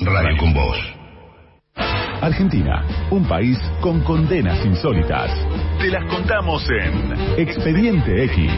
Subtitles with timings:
[0.00, 0.76] Radio con Voz.
[2.22, 5.30] Argentina, un país con condenas insólitas.
[5.78, 8.52] Te las contamos en Expediente X.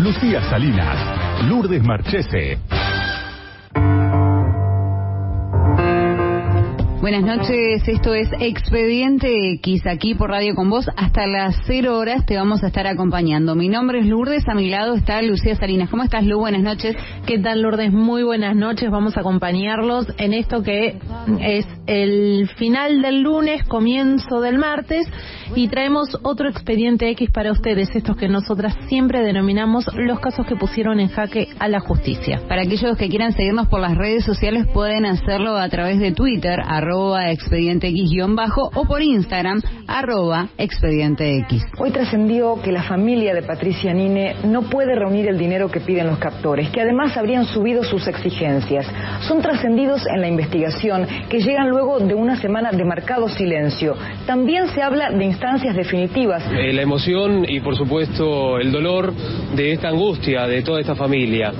[0.00, 2.58] Lucía Salinas, Lourdes Marchese.
[7.00, 10.86] Buenas noches, esto es Expediente X aquí por Radio con Vos.
[10.98, 13.54] Hasta las cero horas te vamos a estar acompañando.
[13.54, 15.88] Mi nombre es Lourdes, a mi lado está Lucía Salinas.
[15.88, 16.40] ¿Cómo estás, Lu?
[16.40, 16.94] Buenas noches.
[17.24, 17.90] ¿Qué tal, Lourdes?
[17.90, 18.90] Muy buenas noches.
[18.90, 20.98] Vamos a acompañarlos en esto que
[21.40, 25.08] es el final del lunes, comienzo del martes,
[25.56, 30.54] y traemos otro Expediente X para ustedes, estos que nosotras siempre denominamos los casos que
[30.54, 32.42] pusieron en jaque a la justicia.
[32.46, 36.60] Para aquellos que quieran seguirnos por las redes sociales pueden hacerlo a través de Twitter,
[36.64, 41.62] arroba expediente X-bajo o por Instagram, arroba expediente X.
[41.78, 46.08] Hoy trascendió que la familia de Patricia Nine no puede reunir el dinero que piden
[46.08, 48.86] los captores, que además habrían subido sus exigencias.
[49.20, 53.96] Son trascendidos en la investigación que llegan luego de una semana de marcado silencio.
[54.26, 56.42] También se habla de instancias definitivas.
[56.52, 59.12] Eh, la emoción y por supuesto el dolor
[59.54, 61.52] de esta angustia de toda esta familia.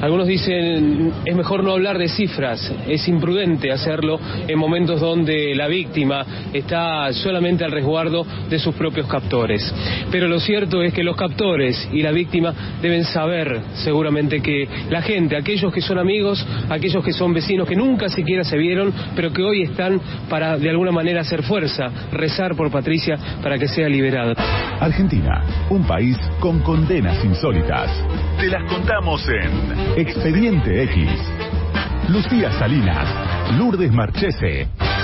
[0.00, 5.68] Algunos dicen es mejor no hablar de cifras, es imprudente hacerlo en momentos donde la
[5.68, 9.74] víctima está solamente al resguardo de sus propios captores.
[10.10, 12.52] Pero lo cierto es que los captores y la víctima
[12.82, 17.76] deben saber seguramente que la gente, aquellos que son amigos, aquellos que son vecinos que
[17.76, 22.54] nunca siquiera se vieron, pero que hoy están para de alguna manera hacer fuerza, rezar
[22.54, 24.34] por Patricia para que sea liberada.
[24.80, 27.90] Argentina, un país con condenas insólitas.
[28.38, 31.08] Te las contamos en Expediente X.
[32.08, 33.08] Lucía Salinas,
[33.52, 34.95] Lourdes Marchese.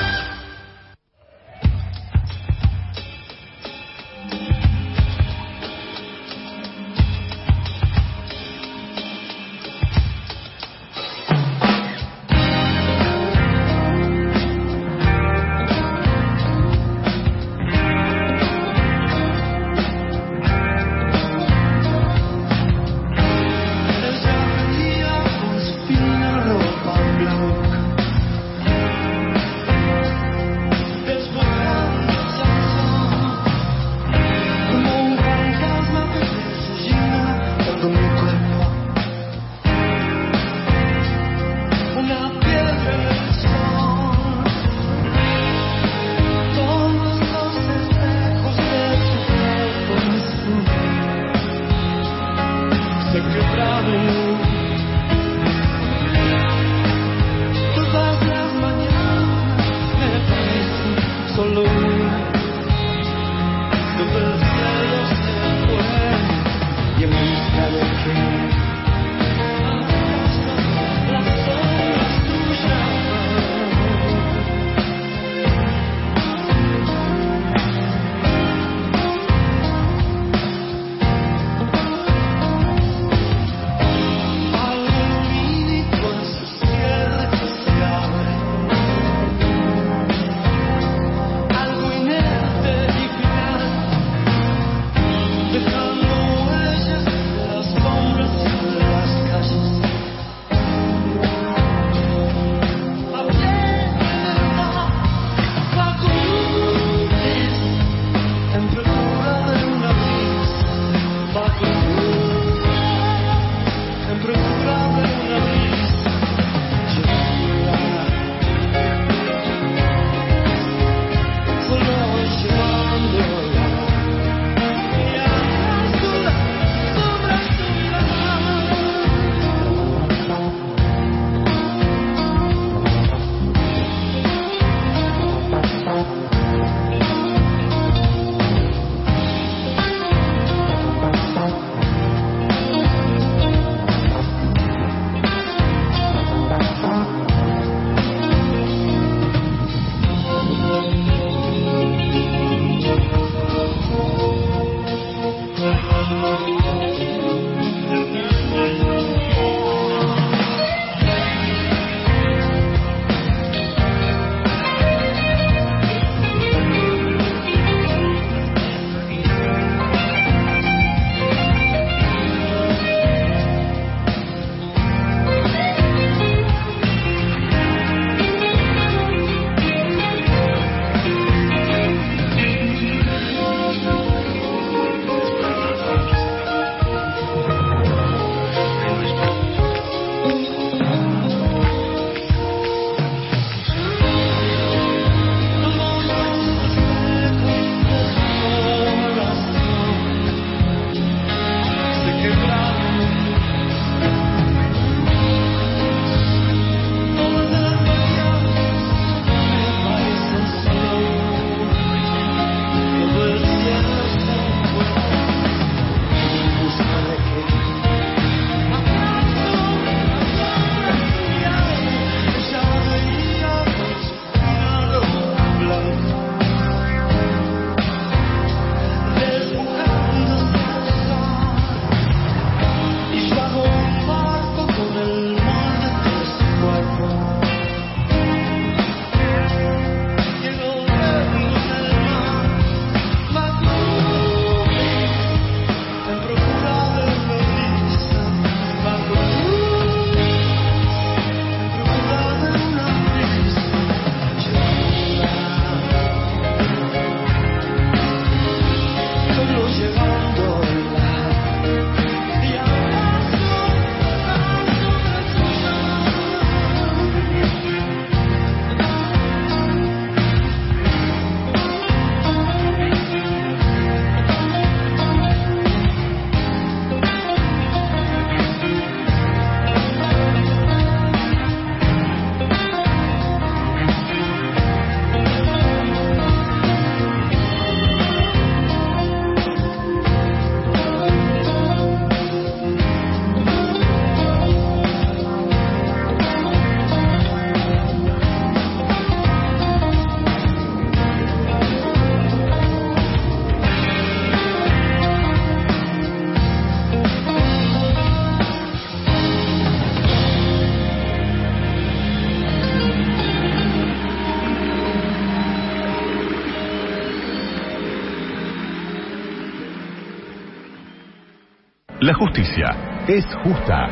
[322.03, 322.67] La justicia
[323.07, 323.87] es justa.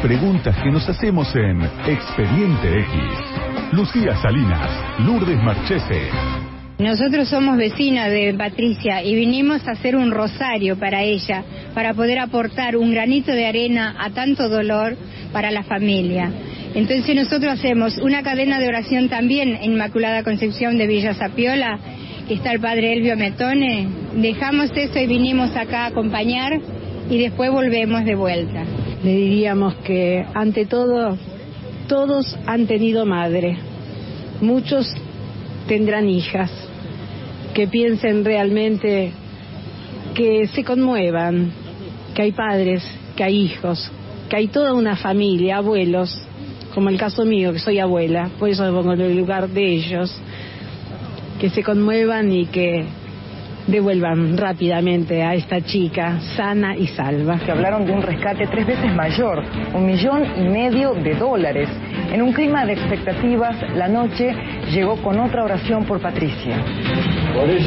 [0.00, 3.72] Preguntas que nos hacemos en Expediente X.
[3.72, 4.70] Lucía Salinas,
[5.00, 6.08] Lourdes Marchese.
[6.78, 11.44] Nosotros somos vecinas de Patricia y vinimos a hacer un rosario para ella,
[11.74, 14.96] para poder aportar un granito de arena a tanto dolor
[15.30, 16.32] para la familia.
[16.74, 21.78] Entonces nosotros hacemos una cadena de oración también en Inmaculada Concepción de Villa Zapiola,
[22.26, 23.88] que está el padre Elvio Metone.
[24.14, 26.58] Dejamos eso y vinimos acá a acompañar
[27.10, 28.64] y después volvemos de vuelta.
[29.02, 31.16] Le diríamos que ante todo,
[31.86, 33.56] todos han tenido madre,
[34.40, 34.92] muchos
[35.66, 36.50] tendrán hijas,
[37.54, 39.12] que piensen realmente,
[40.14, 41.52] que se conmuevan,
[42.14, 42.82] que hay padres,
[43.16, 43.90] que hay hijos,
[44.28, 46.20] que hay toda una familia, abuelos,
[46.74, 49.66] como el caso mío, que soy abuela, por eso me pongo en el lugar de
[49.66, 50.14] ellos,
[51.40, 52.84] que se conmuevan y que
[53.68, 57.38] devuelvan rápidamente a esta chica sana y salva.
[57.38, 59.44] Que hablaron de un rescate tres veces mayor,
[59.74, 61.68] un millón y medio de dólares.
[62.12, 64.34] En un clima de expectativas, la noche
[64.72, 66.56] llegó con otra oración por Patricia.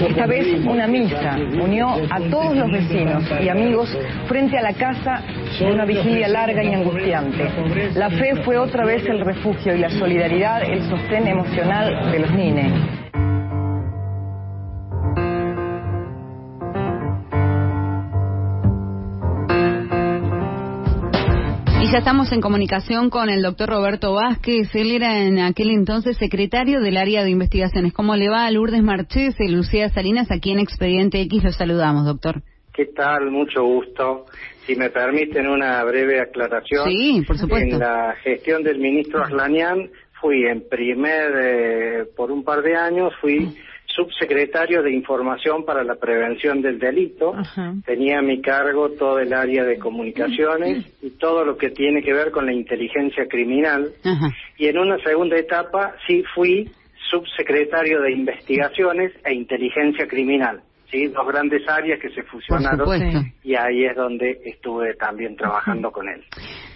[0.07, 3.95] Esta vez una misa unió a todos los vecinos y amigos
[4.27, 5.21] frente a la casa
[5.59, 7.47] de una vigilia larga y angustiante.
[7.95, 12.31] La fe fue otra vez el refugio y la solidaridad el sostén emocional de los
[12.31, 13.00] nines.
[21.91, 24.73] Y ya estamos en comunicación con el doctor Roberto Vázquez.
[24.75, 27.91] Él era en aquel entonces secretario del área de investigaciones.
[27.91, 30.31] ¿Cómo le va a Lourdes Marchés y Lucía Salinas?
[30.31, 32.43] Aquí en Expediente X los saludamos, doctor.
[32.73, 33.29] ¿Qué tal?
[33.29, 34.25] Mucho gusto.
[34.65, 36.87] Si me permiten una breve aclaración.
[36.87, 37.75] Sí, por supuesto.
[37.75, 39.89] En la gestión del ministro Aslanian
[40.21, 43.53] fui en primer, eh, por un par de años, fui
[43.95, 47.33] subsecretario de Información para la Prevención del Delito.
[47.85, 52.13] Tenía a mi cargo todo el área de comunicaciones y todo lo que tiene que
[52.13, 53.91] ver con la inteligencia criminal.
[54.57, 56.69] Y en una segunda etapa sí fui
[57.09, 60.61] subsecretario de Investigaciones e Inteligencia Criminal.
[60.89, 61.07] ¿sí?
[61.07, 62.87] Dos grandes áreas que se fusionaron
[63.43, 66.23] y ahí es donde estuve también trabajando con él.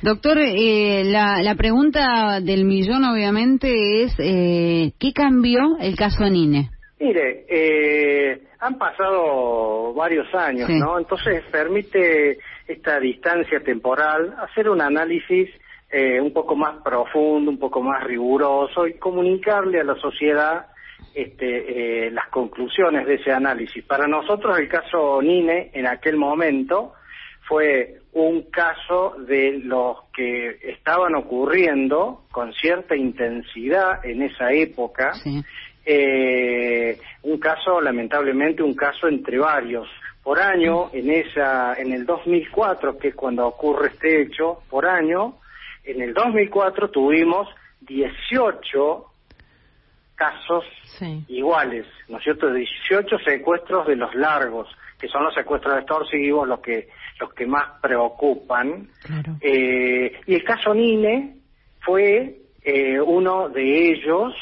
[0.01, 6.69] Doctor, eh, la, la pregunta del millón obviamente es, eh, ¿qué cambió el caso Nine?
[7.05, 10.97] Mire, eh, han pasado varios años, ¿no?
[10.97, 15.51] Entonces permite esta distancia temporal hacer un análisis
[15.91, 20.65] eh, un poco más profundo, un poco más riguroso y comunicarle a la sociedad
[21.13, 23.85] este, eh, las conclusiones de ese análisis.
[23.85, 26.93] Para nosotros el caso Nine en aquel momento
[27.47, 35.11] fue un caso de los que estaban ocurriendo con cierta intensidad en esa época
[35.85, 39.87] eh, un caso, lamentablemente, un caso entre varios.
[40.23, 45.35] Por año, en esa, en el 2004, que es cuando ocurre este hecho, por año,
[45.83, 47.47] en el 2004 tuvimos
[47.81, 49.05] 18
[50.15, 50.63] casos
[51.27, 52.51] iguales, ¿no es cierto?
[52.51, 54.67] 18 secuestros de los largos,
[54.99, 56.87] que son los secuestros extorsivos los que
[57.19, 58.89] los que más preocupan.
[59.41, 61.37] Eh, y el caso Nine
[61.81, 64.33] fue eh, uno de ellos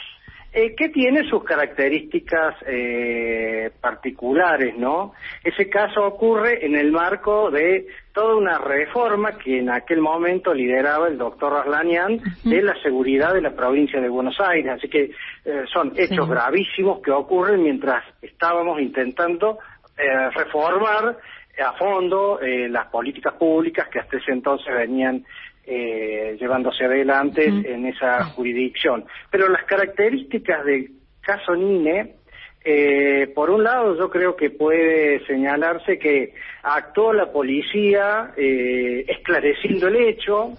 [0.53, 5.13] eh, que tiene sus características eh, particulares, ¿no?
[5.43, 11.07] Ese caso ocurre en el marco de toda una reforma que en aquel momento lideraba
[11.07, 14.74] el doctor Aslanian de la seguridad de la provincia de Buenos Aires.
[14.77, 15.12] Así que
[15.45, 19.57] eh, son hechos gravísimos que ocurren mientras estábamos intentando
[19.98, 21.17] eh, reformar
[21.62, 25.24] a fondo eh, las políticas públicas que hasta ese entonces venían
[25.65, 29.05] eh, llevándose adelante en esa jurisdicción.
[29.29, 30.91] Pero las características del
[31.22, 32.15] caso Nine,
[32.65, 39.88] eh, por un lado yo creo que puede señalarse que actuó la policía eh, esclareciendo
[39.88, 40.53] el hecho,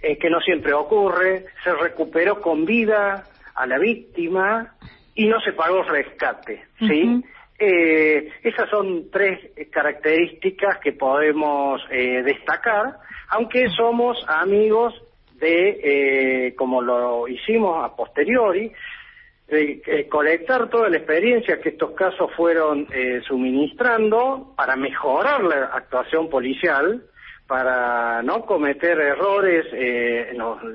[0.00, 4.74] eh, que no siempre ocurre, se recuperó con vida a la víctima
[5.14, 7.22] y no se pagó rescate, ¿sí?
[7.58, 9.38] Eh, esas son tres
[9.70, 12.96] características que podemos eh, destacar,
[13.32, 14.94] aunque somos amigos
[15.34, 15.80] de,
[16.48, 18.72] eh, como lo hicimos a posteriori,
[19.48, 22.86] de colectar toda la experiencia que estos casos fueron
[23.26, 27.02] suministrando para mejorar la actuación policial,
[27.46, 29.66] para no cometer errores,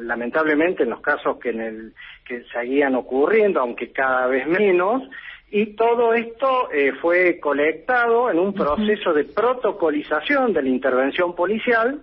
[0.02, 5.02] lamentablemente en los casos que, en el, que seguían ocurriendo, aunque cada vez menos,
[5.50, 12.02] y todo esto eh, fue colectado en un proceso de protocolización de la intervención policial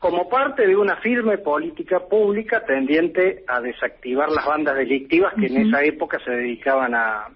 [0.00, 5.68] como parte de una firme política pública tendiente a desactivar las bandas delictivas que en
[5.68, 7.28] esa época se dedicaban a,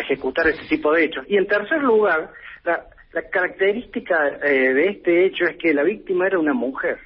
[0.00, 1.26] ejecutar este tipo de hechos.
[1.28, 2.30] Y en tercer lugar,
[2.64, 6.98] la, La característica eh, de este hecho es que la víctima era una mujer.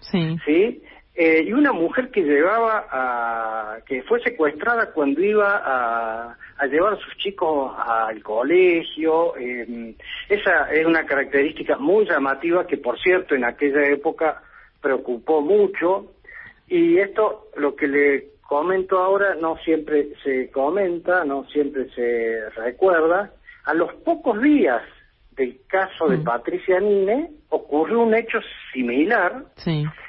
[0.00, 0.36] Sí.
[0.44, 0.82] ¿Sí?
[1.14, 6.94] Eh, y una mujer que llevaba a, que fue secuestrada cuando iba a, a llevar
[6.94, 9.36] a sus chicos al colegio.
[9.36, 9.94] Eh,
[10.28, 14.42] esa es una característica muy llamativa que, por cierto, en aquella época
[14.80, 16.12] preocupó mucho.
[16.68, 23.32] Y esto, lo que le comento ahora, no siempre se comenta, no siempre se recuerda.
[23.64, 24.82] A los pocos días
[25.32, 28.38] del caso de Patricia Nine ocurrió un hecho
[28.72, 29.46] similar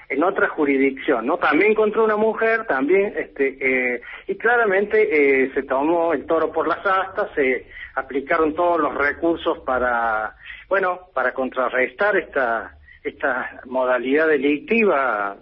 [0.10, 1.38] en otra jurisdicción, ¿no?
[1.38, 6.68] También contra una mujer, también, este, eh, y claramente eh, se tomó el toro por
[6.68, 10.36] las astas, se aplicaron todos los recursos para,
[10.70, 15.38] bueno, para contrarrestar esta, esta modalidad delictiva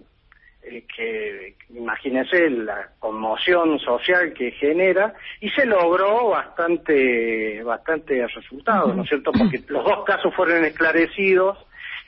[0.66, 9.04] eh, que imagínense la conmoción social que genera y se logró bastante bastante resultados, ¿no
[9.04, 9.34] es cierto?
[9.34, 11.58] Porque los dos casos fueron esclarecidos,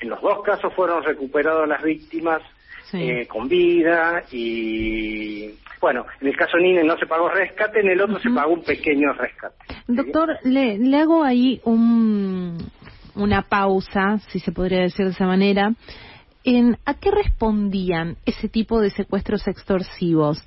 [0.01, 2.41] en los dos casos fueron recuperadas las víctimas
[2.93, 5.49] eh, con vida y
[5.81, 8.63] bueno, en el caso Nine no se pagó rescate, en el otro se pagó un
[8.63, 9.55] pequeño rescate.
[9.87, 12.57] Doctor, le, le hago ahí un,
[13.15, 15.73] una pausa, si se podría decir de esa manera.
[16.85, 20.37] ¿A qué respondían ese tipo de secuestros extorsivos?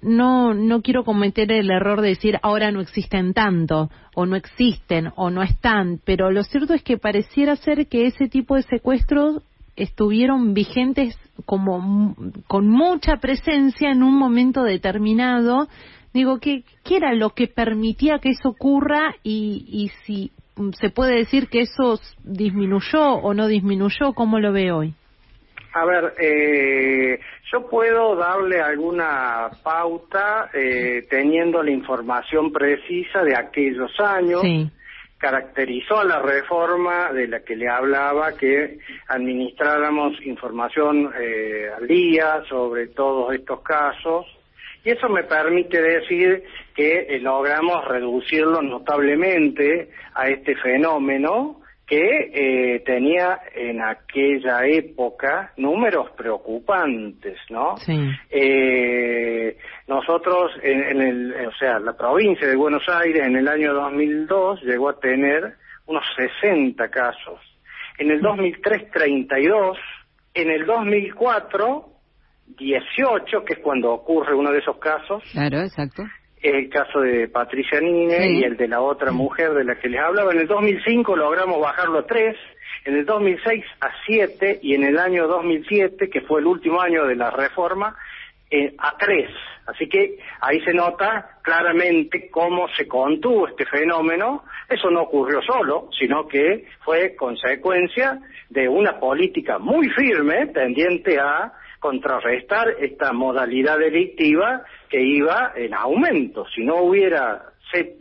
[0.00, 5.10] No, no quiero cometer el error de decir ahora no existen tanto, o no existen,
[5.16, 9.42] o no están, pero lo cierto es que pareciera ser que ese tipo de secuestros
[9.74, 12.14] estuvieron vigentes como
[12.46, 15.66] con mucha presencia en un momento determinado.
[16.14, 20.30] Digo, ¿qué, qué era lo que permitía que eso ocurra y, y si
[20.78, 24.12] se puede decir que eso disminuyó o no disminuyó?
[24.14, 24.94] ¿Cómo lo ve hoy?
[25.74, 27.18] A ver, eh,
[27.50, 34.42] yo puedo darle alguna pauta eh, teniendo la información precisa de aquellos años.
[35.16, 42.88] Caracterizó la reforma de la que le hablaba que administráramos información eh, al día sobre
[42.88, 44.26] todos estos casos.
[44.84, 46.42] Y eso me permite decir
[46.74, 51.61] que eh, logramos reducirlo notablemente a este fenómeno
[51.92, 57.76] que eh, tenía en aquella época números preocupantes, ¿no?
[57.76, 57.92] Sí.
[58.30, 59.58] Eh,
[59.88, 64.88] nosotros, en, el, o sea, la provincia de Buenos Aires en el año 2002 llegó
[64.88, 66.02] a tener unos
[66.40, 67.38] 60 casos.
[67.98, 69.76] En el 2003, 32.
[70.32, 71.88] En el 2004,
[72.56, 75.22] 18, que es cuando ocurre uno de esos casos.
[75.30, 76.04] Claro, exacto
[76.42, 80.00] el caso de Patricia Nine y el de la otra mujer de la que les
[80.00, 80.32] hablaba.
[80.32, 82.36] En el 2005 logramos bajarlo a tres,
[82.84, 87.06] en el 2006 a siete y en el año 2007, que fue el último año
[87.06, 87.96] de la reforma,
[88.50, 89.30] eh, a tres.
[89.66, 94.44] Así que ahí se nota claramente cómo se contuvo este fenómeno.
[94.68, 98.18] Eso no ocurrió solo, sino que fue consecuencia
[98.50, 106.46] de una política muy firme tendiente a contrarrestar esta modalidad delictiva que iba en aumento.
[106.54, 107.42] Si no hubiera,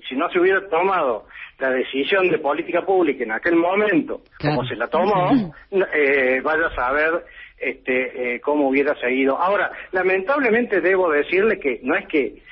[0.07, 1.25] si no se hubiera tomado
[1.57, 6.75] la decisión de política pública en aquel momento, como se la tomó, eh, vaya a
[6.75, 7.25] saber
[7.57, 9.35] este, eh, cómo hubiera seguido.
[9.35, 12.43] Ahora, lamentablemente debo decirle que no es que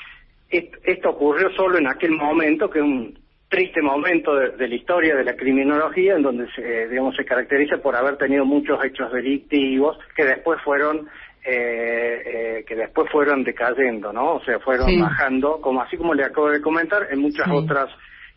[0.49, 3.18] esto ocurrió solo en aquel momento, que un
[3.49, 7.95] triste momento de, la historia de la criminología, en donde se, digamos, se caracteriza por
[7.95, 11.09] haber tenido muchos hechos delictivos que después fueron
[11.43, 14.35] eh, eh, que después fueron decayendo, ¿no?
[14.35, 17.89] O sea, fueron bajando, como así como le acabo de comentar, en muchas otras,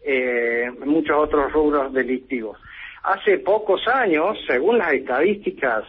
[0.05, 2.59] eh, en muchos otros rubros delictivos.
[3.03, 5.85] Hace pocos años, según las estadísticas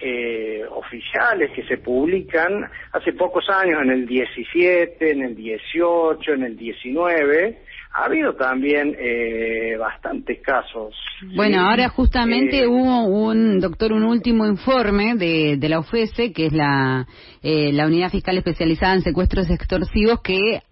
[0.00, 6.42] eh, oficiales que se publican, hace pocos años, en el 17, en el 18, en
[6.42, 7.58] el 19,
[7.94, 10.94] ha habido también eh, bastantes casos.
[11.34, 16.46] Bueno, ahora justamente eh, hubo un, doctor, un último informe de, de la OFESE, que
[16.46, 17.06] es la,
[17.42, 20.62] eh, la Unidad Fiscal Especializada en Secuestros Extorsivos, que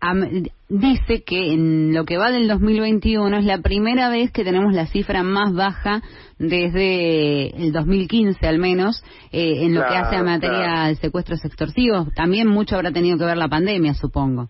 [0.69, 4.87] dice que en lo que va del 2021 es la primera vez que tenemos la
[4.87, 6.03] cifra más baja
[6.39, 12.09] desde el 2015 al menos eh, en lo que hace a materia de secuestros extorsivos.
[12.15, 14.49] También mucho habrá tenido que ver la pandemia, supongo.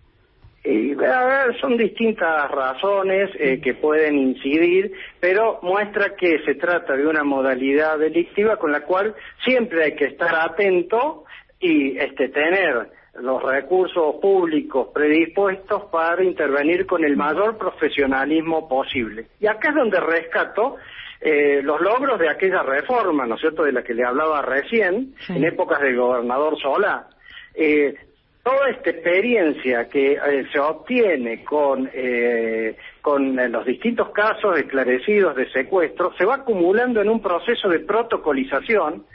[0.63, 6.95] Y, a ver, son distintas razones eh, que pueden incidir, pero muestra que se trata
[6.95, 11.25] de una modalidad delictiva con la cual siempre hay que estar atento
[11.59, 19.27] y este, tener los recursos públicos predispuestos para intervenir con el mayor profesionalismo posible.
[19.39, 20.77] Y acá es donde rescato
[21.19, 25.13] eh, los logros de aquella reforma, ¿no es cierto?, de la que le hablaba recién,
[25.27, 27.07] en épocas del gobernador Solá.
[27.53, 27.95] Eh,
[28.43, 35.49] toda esta experiencia que eh, se obtiene con, eh, con los distintos casos esclarecidos de
[35.51, 39.05] secuestro se va acumulando en un proceso de protocolización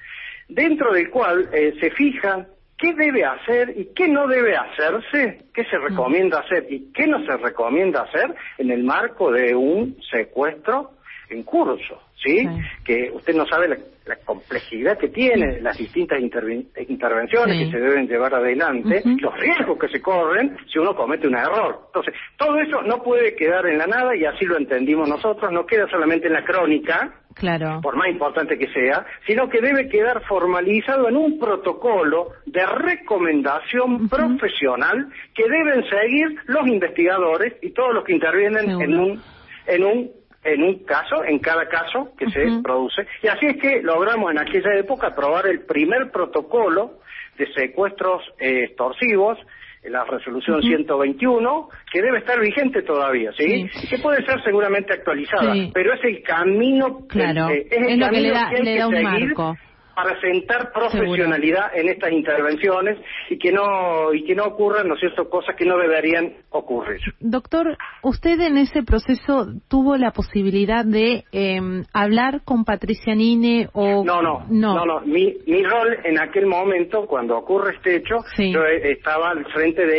[0.49, 2.47] dentro del cual eh, se fija
[2.79, 7.25] qué debe hacer y qué no debe hacerse, qué se recomienda hacer y qué no
[7.25, 10.93] se recomienda hacer en el marco de un secuestro
[11.29, 12.47] en curso, ¿sí?
[12.85, 13.77] Que usted no sabe la,
[14.25, 20.01] complejidad que tiene las distintas intervenciones que se deben llevar adelante, los riesgos que se
[20.01, 21.87] corren si uno comete un error.
[21.87, 25.67] Entonces, todo eso no puede quedar en la nada y así lo entendimos nosotros, no
[25.67, 27.81] queda solamente en la crónica, claro.
[27.83, 34.09] por más importante que sea, sino que debe quedar formalizado en un protocolo de recomendación
[34.09, 39.23] profesional que deben seguir los investigadores y todos los que intervienen en un
[39.67, 40.11] en un
[40.47, 43.07] en un caso, en cada caso que se produce.
[43.23, 47.01] Y así es que logramos en aquella época aprobar el primer protocolo
[47.37, 49.39] de secuestros eh, extorsivos,
[49.85, 53.69] la resolución 121, que debe estar vigente todavía, ¿sí?
[53.83, 57.51] Y que puede ser seguramente actualizada, pero es el camino, claro.
[57.51, 59.57] es, el camino que, le da, le da un marco
[59.97, 62.99] para sentar profesionalidad en estas intervenciones
[63.31, 67.01] y que no y que no ocurran, ¿no es cierto?, cosas que no deberían ocurrir.
[67.19, 74.05] Doctor, usted en ese proceso tuvo la posibilidad de em, hablar con Patricia Nine o
[74.05, 78.65] no, no, no, no, Mi, mi rol en aquel momento cuando ocurre este hecho, yo
[78.67, 79.97] estaba al frente de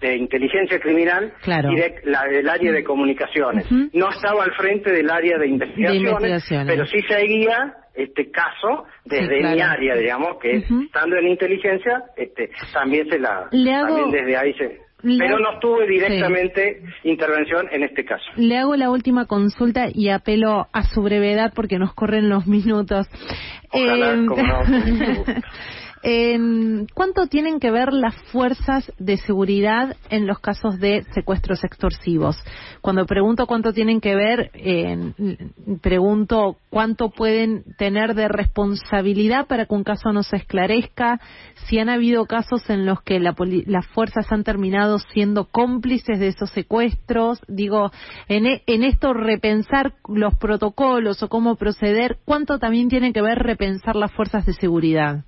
[0.00, 3.66] de inteligencia criminal y del área de comunicaciones.
[3.92, 9.60] No estaba al frente del área de investigaciones, pero sí seguía este caso desde mi
[9.60, 14.80] área, digamos, que estando en inteligencia, este, también se la, también desde ahí se,
[15.18, 18.24] pero no tuve directamente intervención en este caso.
[18.36, 23.06] Le hago la última consulta y apelo a su brevedad porque nos corren los minutos.
[23.70, 24.60] Ojalá, como no,
[26.92, 32.36] ¿Cuánto tienen que ver las fuerzas de seguridad en los casos de secuestros extorsivos?
[32.82, 34.50] Cuando pregunto cuánto tienen que ver,
[35.80, 41.20] pregunto cuánto pueden tener de responsabilidad para que un caso no se esclarezca,
[41.66, 46.50] si han habido casos en los que las fuerzas han terminado siendo cómplices de esos
[46.50, 47.40] secuestros.
[47.48, 47.90] Digo,
[48.28, 53.38] en, e, en esto repensar los protocolos o cómo proceder, ¿cuánto también tienen que ver
[53.38, 55.24] repensar las fuerzas de seguridad?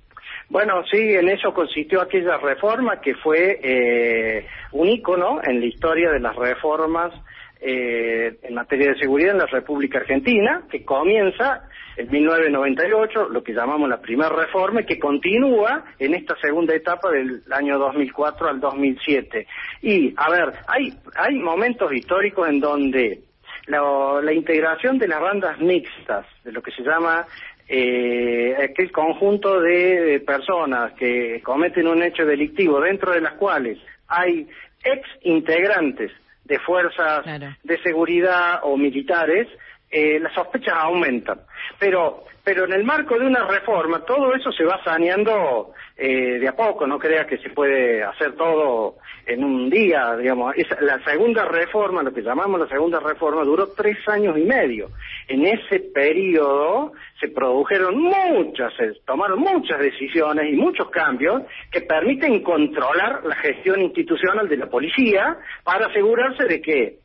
[0.49, 6.09] Bueno, sí, en eso consistió aquella reforma que fue eh, un ícono en la historia
[6.11, 7.13] de las reformas
[7.59, 13.53] eh, en materia de seguridad en la República Argentina, que comienza en 1998, lo que
[13.53, 18.59] llamamos la primera reforma, y que continúa en esta segunda etapa del año 2004 al
[18.59, 19.47] 2007.
[19.81, 23.21] Y, a ver, hay, hay momentos históricos en donde
[23.65, 27.25] la, la integración de las bandas mixtas, de lo que se llama
[27.69, 33.77] eh, aquel conjunto de personas que cometen un hecho delictivo, dentro de las cuales
[34.07, 34.47] hay
[34.83, 36.11] ex integrantes
[36.45, 37.25] de fuerzas
[37.63, 39.47] de seguridad o militares,
[39.89, 41.39] eh, las sospechas aumentan.
[41.79, 46.47] Pero, pero en el marco de una reforma, todo eso se va saneando eh, de
[46.47, 48.95] a poco, no crea que se puede hacer todo
[49.25, 50.55] en un día, digamos.
[50.81, 54.89] la segunda reforma, lo que llamamos la segunda reforma, duró tres años y medio.
[55.27, 58.73] En ese periodo se produjeron muchas,
[59.05, 65.37] tomaron muchas decisiones y muchos cambios que permiten controlar la gestión institucional de la policía
[65.63, 66.99] para asegurarse de que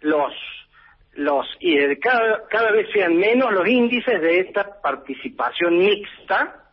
[0.00, 0.32] los
[1.18, 6.70] los y cada, cada vez sean menos los índices de esta participación mixta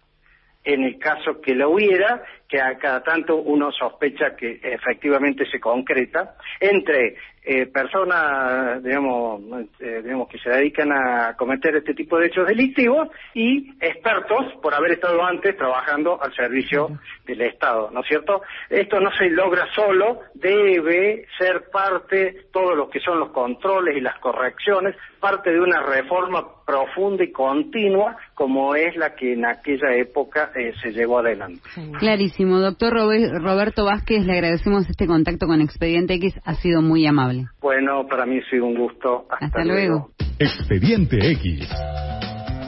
[0.64, 5.60] en el caso que lo hubiera, que a cada tanto uno sospecha que efectivamente se
[5.60, 7.16] concreta, entre
[7.48, 9.42] eh, personas, digamos,
[9.80, 14.74] eh, digamos, que se dedican a cometer este tipo de hechos delictivos y expertos por
[14.74, 18.42] haber estado antes trabajando al servicio del Estado, ¿no es cierto?
[18.68, 24.02] Esto no se logra solo, debe ser parte, todo lo que son los controles y
[24.02, 29.94] las correcciones, parte de una reforma profunda y continua como es la que en aquella
[29.96, 31.62] época eh, se llevó adelante.
[32.00, 32.35] Clarísimo.
[32.38, 37.46] Doctor Roberto Vázquez, le agradecemos este contacto con Expediente X, ha sido muy amable.
[37.62, 39.26] Bueno, para mí ha sido un gusto.
[39.30, 40.10] Hasta, luego.
[40.38, 41.70] Expediente X.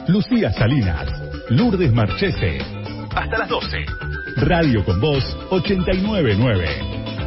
[0.08, 1.06] Lucía Salinas,
[1.50, 2.58] Lourdes Marchese.
[3.14, 3.84] Hasta las 12.
[4.36, 7.17] Radio con Voz 899.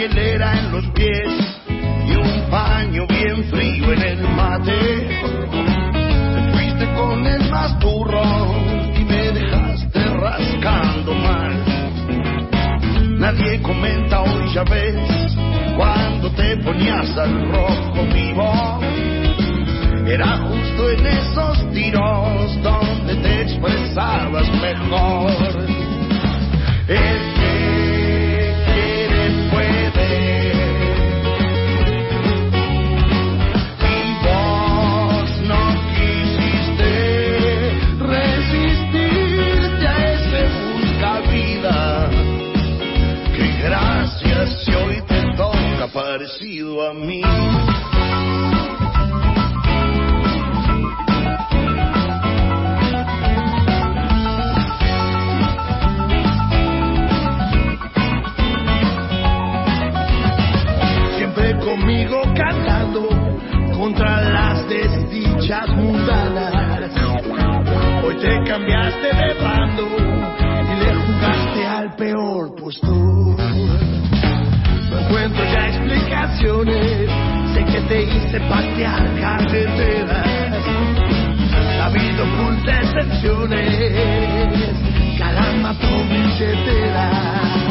[0.00, 1.28] hielera en los pies
[1.68, 5.08] y un paño bien frío en el mate.
[6.34, 8.22] Te fuiste con el más turro
[8.98, 11.64] y me dejaste rascando mal.
[13.18, 15.36] Nadie comenta hoy, ya ves,
[15.76, 18.80] cuando te ponías al rojo vivo.
[20.06, 25.30] Era justo en esos tiros donde te expresabas mejor.
[26.88, 27.29] El
[46.40, 47.20] Siempre
[61.58, 63.06] conmigo cantando
[63.76, 66.90] contra las desdichas mundanas.
[68.02, 73.39] Hoy te cambiaste de bando y le jugaste al peor postor
[75.50, 77.10] encuentro ya explicaciones.
[77.54, 80.26] Sé que te hice patear carreteras.
[81.78, 83.68] La vida oculta excepciones.
[85.18, 87.69] Caramba, por billetera.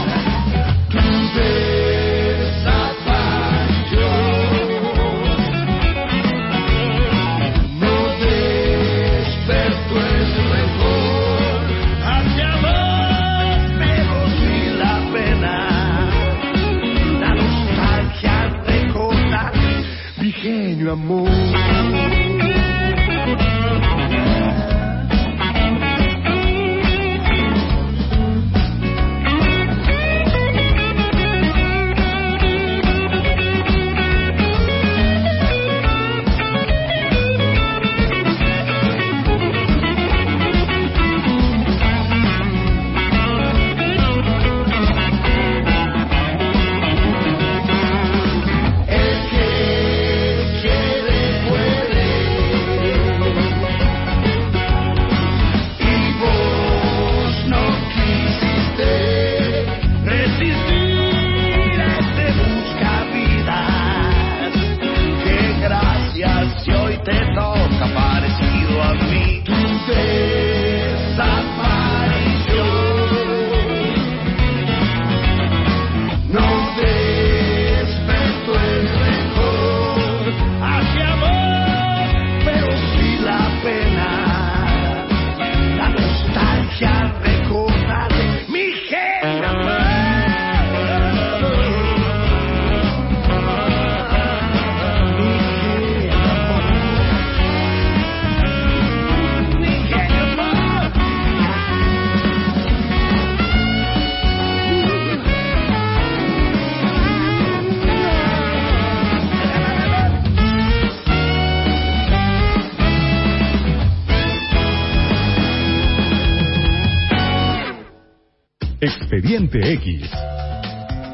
[119.49, 120.09] 20X.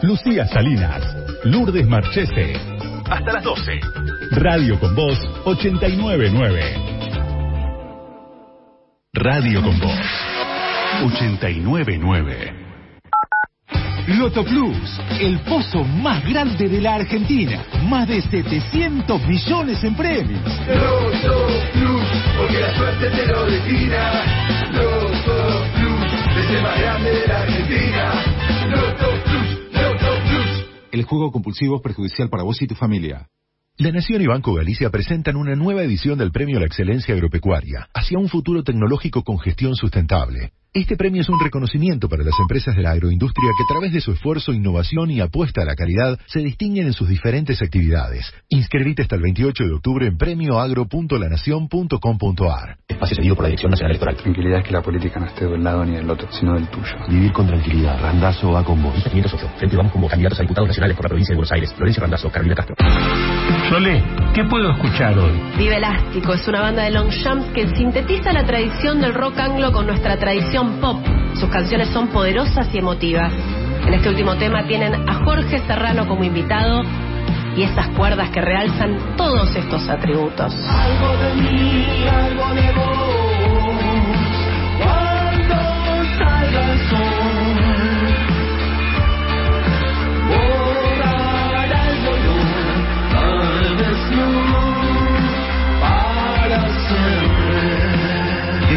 [0.03, 1.01] Lucía Salinas,
[1.45, 2.53] Lourdes Marchese.
[3.09, 3.79] Hasta las 12.
[4.31, 6.75] Radio con Voz 899.
[9.13, 10.05] Radio con Voz
[11.03, 12.65] 899.
[14.07, 17.63] Loto Plus, el pozo más grande de la Argentina.
[17.87, 20.41] Más de 700 millones en premios.
[20.67, 24.71] Loto Plus, porque la suerte te lo destina.
[24.73, 25.84] Loto Plus
[26.37, 28.35] el más grande de la Argentina.
[30.91, 33.27] El juego compulsivo es perjudicial para vos y tu familia.
[33.77, 37.89] La Nación y Banco Galicia presentan una nueva edición del Premio a la Excelencia Agropecuaria,
[37.93, 40.53] hacia un futuro tecnológico con gestión sustentable.
[40.75, 44.01] Este premio es un reconocimiento para las empresas de la agroindustria que a través de
[44.01, 48.33] su esfuerzo, innovación y apuesta a la calidad se distinguen en sus diferentes actividades.
[48.49, 52.77] Inscribite hasta el 28 de octubre en premioagro.lanación.com.ar.
[52.89, 54.17] Espacio seguido por la Dirección Nacional Electoral.
[54.17, 56.67] Tranquilidad es que la política no esté de un lado ni del otro, sino del
[56.67, 56.93] tuyo.
[57.07, 57.97] Vivir con tranquilidad.
[58.01, 59.01] Randazo va con vos.
[59.01, 59.51] 508.
[59.57, 61.73] Frente vamos como candidatos a diputados nacionales por la provincia de Buenos Aires.
[61.73, 62.75] Florencia Randazo, Carolina Castro.
[63.69, 65.31] Sole, ¿qué puedo escuchar hoy?
[65.57, 69.71] Vive Elástico es una banda de long jumps que sintetiza la tradición del rock anglo
[69.71, 70.97] con nuestra tradición pop.
[71.35, 73.31] Sus canciones son poderosas y emotivas.
[73.85, 76.81] En este último tema tienen a Jorge Serrano como invitado
[77.55, 80.53] y esas cuerdas que realzan todos estos atributos.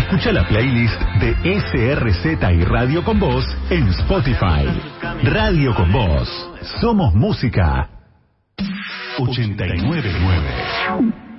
[0.09, 4.65] Escucha la playlist de SRZ y Radio con Voz en Spotify.
[5.23, 6.31] Radio con Voz.
[6.81, 7.91] Somos música.
[9.19, 10.11] 899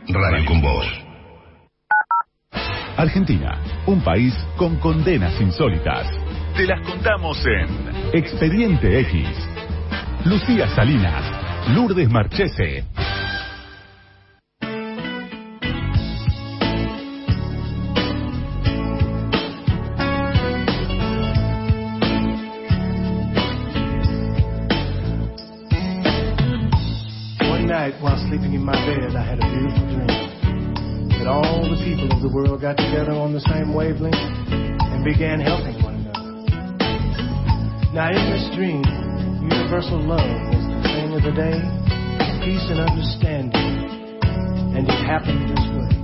[0.10, 0.86] Radio con Voz.
[2.96, 6.06] Argentina, un país con condenas insólitas.
[6.56, 7.70] Te las contamos en
[8.14, 9.28] Expediente X.
[10.26, 11.24] Lucía Salinas,
[11.70, 12.86] Lourdes Marchese.
[32.62, 36.28] got together on the same wavelength and began helping one another.
[37.94, 38.84] Now, in this dream,
[39.42, 41.56] universal love was the thing of the day,
[42.44, 44.20] peace and understanding,
[44.76, 45.99] and it happened this way.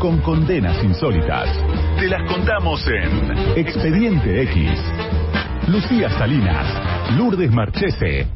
[0.00, 1.46] con condenas insólitas.
[1.98, 4.70] Te las contamos en Expediente X.
[5.68, 6.66] Lucía Salinas,
[7.18, 8.26] Lourdes Marchese.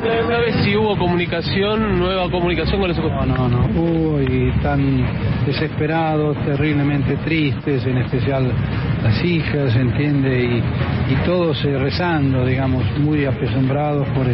[0.00, 5.46] Una vez si hubo comunicación, nueva comunicación con los No, no, no hubo y están
[5.46, 8.52] desesperados, terriblemente tristes, en especial
[9.02, 10.60] las hijas, entiende,
[11.08, 14.26] y, todos rezando, digamos, muy apesombrados por,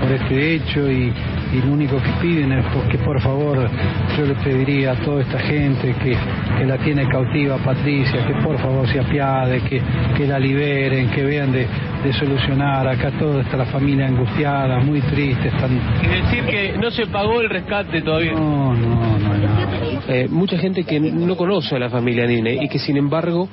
[0.00, 1.12] por este hecho y,
[1.52, 3.68] y lo único que piden es porque por favor
[4.16, 6.16] yo le pediría a toda esta gente que,
[6.58, 9.80] que la tiene cautiva Patricia, que por favor se apiade, que,
[10.16, 11.66] que la liberen, que vean de,
[12.02, 12.88] de solucionar.
[12.88, 17.40] Acá toda está la familia angustiada, muy triste, están Y decir que no se pagó
[17.40, 18.32] el rescate todavía.
[18.32, 22.78] No, no, no, Eh, mucha gente que no conoce a la familia Nine y que
[22.78, 23.48] sin embargo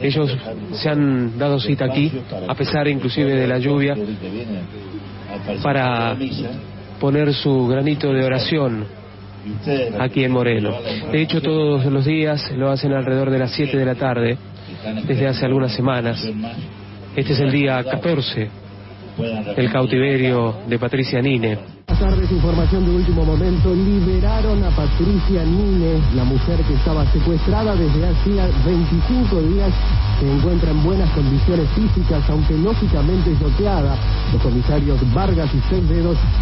[0.00, 0.36] ellos
[0.72, 2.10] se han dado cita aquí,
[2.48, 3.94] a pesar inclusive de la lluvia,
[5.62, 6.16] para
[7.02, 8.86] poner su granito de oración
[9.98, 10.70] aquí en Moreno.
[11.10, 14.38] De hecho, todos los días lo hacen alrededor de las 7 de la tarde,
[15.04, 16.24] desde hace algunas semanas.
[17.16, 18.48] Este es el día 14
[19.56, 21.71] del cautiverio de Patricia Nine.
[21.86, 23.74] Tardes, información de último momento.
[23.74, 29.72] Liberaron a Patricia Nine, la mujer que estaba secuestrada desde hacía 25 días.
[30.20, 33.96] Se encuentra en buenas condiciones físicas, aunque lógicamente choqueada.
[34.32, 35.82] Los comisarios Vargas y Seis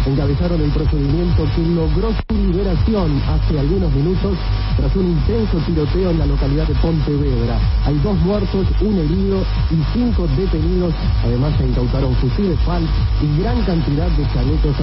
[0.05, 4.37] encabezaron el procedimiento que logró su liberación hace algunos minutos
[4.77, 7.59] tras un intenso tiroteo en la localidad de Pontevedra.
[7.85, 10.93] Hay dos muertos, un herido y cinco detenidos.
[11.23, 12.83] Además se incautaron fusiles FAL
[13.21, 14.79] y gran cantidad de chalecos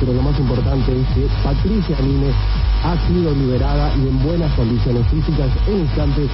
[0.00, 2.32] Pero lo más importante es que Patricia Nine
[2.84, 5.48] ha sido liberada y en buenas condiciones físicas.
[5.68, 6.30] En instantes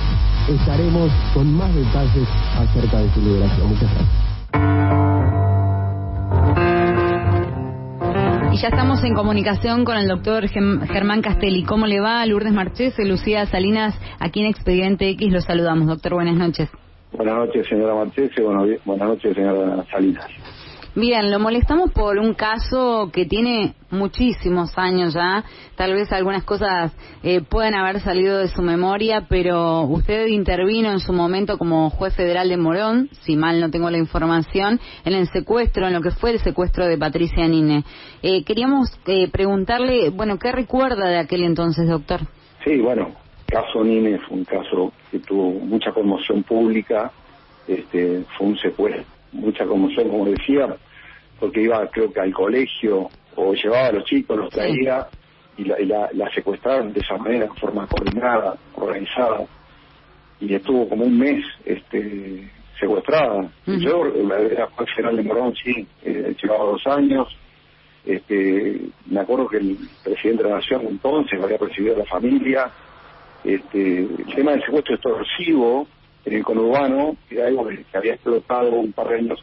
[0.49, 3.69] estaremos con más detalles acerca de su liberación.
[3.69, 4.29] Muchas gracias.
[8.53, 11.65] Y ya estamos en comunicación con el doctor Germán Castelli.
[11.65, 12.25] ¿Cómo le va?
[12.25, 15.31] Lourdes Marchese, Lucía Salinas, aquí en Expediente X.
[15.31, 16.15] Los saludamos, doctor.
[16.15, 16.71] Buenas noches.
[17.13, 18.43] Buenas noches, señora Marchese.
[18.43, 20.27] Bueno, buenas noches, señora Salinas.
[20.95, 25.45] Bien, lo molestamos por un caso que tiene muchísimos años ya.
[25.77, 31.01] Tal vez algunas cosas eh, puedan haber salido de su memoria, pero usted intervino en
[31.01, 35.29] su momento como juez federal de Morón, si mal no tengo la información, en el
[35.29, 37.85] secuestro, en lo que fue el secuestro de Patricia Nine.
[38.23, 42.21] Eh, queríamos eh, preguntarle, bueno, ¿qué recuerda de aquel entonces, doctor?
[42.65, 43.13] Sí, bueno,
[43.47, 47.13] caso Nine fue un caso que tuvo mucha conmoción pública,
[47.69, 50.75] este, fue un secuestro, mucha conmoción, como decía,
[51.39, 55.07] porque iba creo que al colegio o llevaba a los chicos, los traía
[55.57, 59.45] y la, y la- la secuestraron de esa manera, en forma coordinada, organizada,
[60.41, 62.49] y estuvo como un mes este,
[62.79, 63.49] secuestrada.
[63.67, 67.27] Y Yo eh, era juez federal de Morón, sí, eh, llevaba dos años,
[68.07, 72.71] este, me acuerdo que el presidente de la Nación entonces había recibido a la familia.
[73.45, 75.87] Este, el tema del secuestro extorsivo
[76.25, 79.43] en el conurbano era algo que, que había explotado un par de años,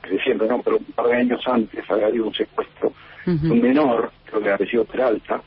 [0.00, 2.92] creciendo, no, pero un par de años antes había habido un secuestro
[3.52, 5.42] un menor, creo que había sido Peralta,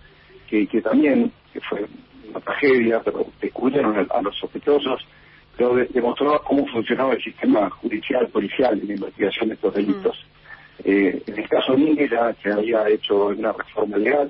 [0.47, 1.85] que, que también que fue
[2.29, 5.01] una tragedia, pero descubrieron a, a los sospechosos,
[5.57, 10.15] pero de- demostraba cómo funcionaba el sistema judicial, policial en la investigación de estos delitos.
[10.83, 14.29] Eh, en el caso ya se había hecho una reforma legal,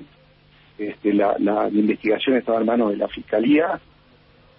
[0.78, 3.78] este, la, la- la investigación estaba en manos de la Fiscalía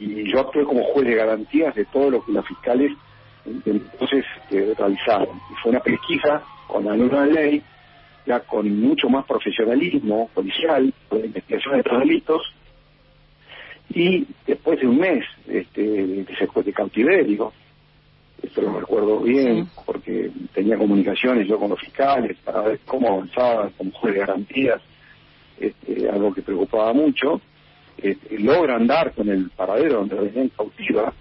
[0.04, 2.91] y yo actué como juez de garantías de todo lo que los fiscales
[3.45, 5.38] entonces eh, realizaron.
[5.51, 7.62] Y fue una pesquisa con la nueva ley,
[8.26, 12.41] ya con mucho más profesionalismo policial, con la investigación de estos delitos,
[13.89, 17.51] y después de un mes este, de, de cautiverio,
[18.41, 23.70] esto lo recuerdo bien, porque tenía comunicaciones yo con los fiscales para ver cómo avanzaba
[23.78, 24.82] como juez de garantías,
[25.60, 27.39] este, algo que preocupaba mucho,
[27.98, 31.14] este, logran dar con el paradero donde la venían cautiva,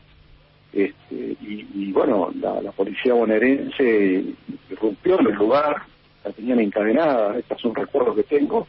[0.73, 4.25] este, y, y bueno, la, la policía bonaerense
[4.71, 5.83] irrumpió en el lugar,
[6.25, 8.67] la tenían encadenada, este es un recuerdo que tengo,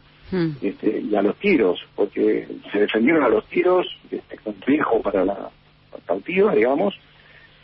[0.62, 5.24] este, y a los tiros, porque se defendieron a los tiros este, con riesgo para
[5.24, 5.49] la
[6.08, 6.95] cautiva, digamos,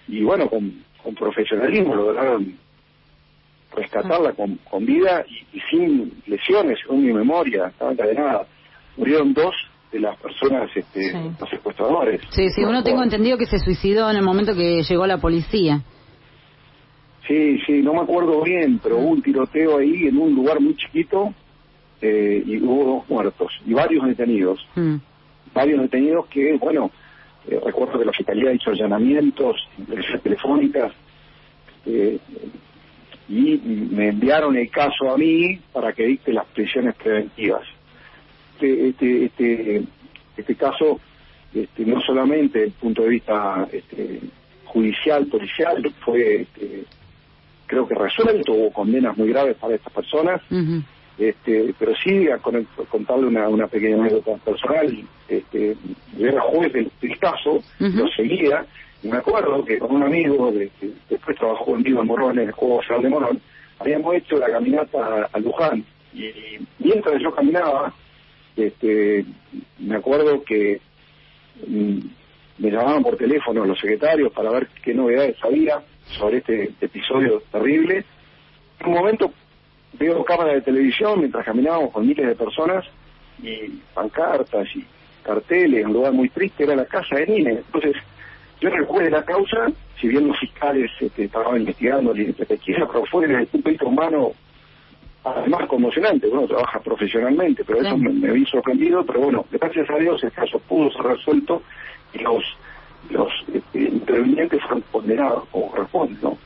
[0.07, 2.57] y bueno, con, con profesionalismo lograron
[3.75, 8.45] rescatarla con, con vida y, y sin lesiones, según mi memoria, estaba encadenada.
[8.97, 9.55] Murieron dos
[9.91, 12.21] de las personas, este, los secuestradores.
[12.29, 15.81] Sí, sí, uno tengo entendido que se suicidó en el momento que llegó la policía.
[17.27, 20.75] Sí, sí, no me acuerdo bien, pero hubo un tiroteo ahí en un lugar muy
[20.75, 21.33] chiquito
[22.01, 24.65] eh, y hubo dos muertos y varios detenidos.
[25.53, 26.91] Varios detenidos que, bueno,
[27.47, 29.55] eh, recuerdo que la Fiscalía hizo allanamientos,
[29.87, 30.91] revisiones telefónicas,
[31.85, 32.19] eh,
[33.27, 33.57] y
[33.91, 37.61] me enviaron el caso a mí para que dicte las prisiones preventivas.
[38.61, 39.83] Este, este, este,
[40.37, 40.99] este caso,
[41.53, 44.19] este, no solamente desde el punto de vista este,
[44.65, 46.83] judicial, policial, fue, este,
[47.67, 50.41] creo que resuelto, hubo condenas muy graves para estas personas,
[51.17, 55.75] este, pero sí, a con- contarle una, una pequeña anécdota personal, este,
[56.17, 57.63] yo era juez del, del caso,
[57.97, 58.65] lo seguía,
[59.03, 62.47] y me acuerdo que con un amigo de- que después trabajó conmigo en Morón, en
[62.47, 63.41] el Juego Federal de Morón,
[63.79, 66.25] habíamos hecho la caminata a, a Luján y
[66.79, 67.93] mientras yo caminaba,
[68.67, 69.25] este,
[69.79, 70.79] me acuerdo que
[71.67, 71.99] mm,
[72.59, 75.81] me llamaban por teléfono los secretarios para ver qué novedades había
[76.17, 78.03] sobre este episodio terrible.
[78.79, 79.31] En un momento
[79.93, 82.85] veo cámaras de televisión mientras caminábamos con miles de personas
[83.41, 84.85] y pancartas y
[85.23, 87.51] carteles, un lugar muy triste, era la casa de Nine.
[87.51, 87.95] Entonces,
[88.59, 89.67] yo recuerdo la causa,
[89.99, 94.31] si bien los fiscales este, estaban investigando pero fue desde el punto humano
[95.23, 99.95] además conmocionante, uno trabaja profesionalmente, pero eso me, me vi sorprendido, pero bueno, gracias a
[99.95, 101.61] Dios el caso pudo ser resuelto
[102.13, 102.43] y los
[103.09, 106.37] los este, intervinientes fueron condenados como corresponde, ¿no?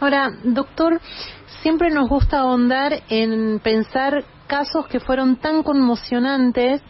[0.00, 1.00] Ahora, doctor,
[1.62, 6.82] siempre nos gusta ahondar en pensar casos que fueron tan conmocionantes,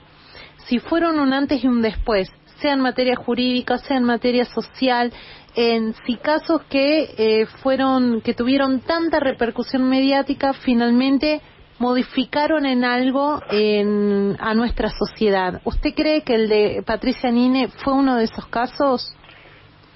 [0.67, 5.13] si fueron un antes y un después, sea en materia jurídica, sea en materia social,
[5.61, 11.41] en si casos que eh, fueron, que tuvieron tanta repercusión mediática, finalmente
[11.81, 15.61] modificaron en algo en, a nuestra sociedad.
[15.65, 19.17] ¿Usted cree que el de Patricia Nine fue uno de esos casos?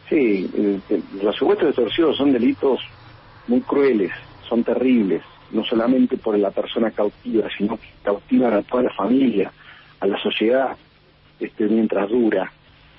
[0.08, 2.80] Sí, eh, eh, los secuestros extorsivos son delitos
[3.46, 4.10] muy crueles,
[4.48, 9.52] son terribles, no solamente por la persona cautiva, sino que cautivan a toda la familia,
[10.00, 10.76] a la sociedad,
[11.38, 12.50] este, mientras dura.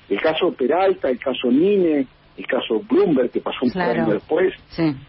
[0.08, 2.08] El caso Peralta, el caso Nine,
[2.38, 3.92] el caso Bloomberg, que pasó un Claro.
[3.92, 4.54] años después,